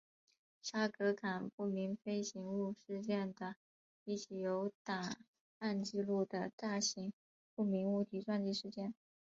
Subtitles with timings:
[0.63, 3.55] 沙格港不明飞行物事件的
[4.03, 5.15] 一起有档
[5.59, 7.13] 案记录的大型
[7.53, 8.95] 不明物体撞击事件。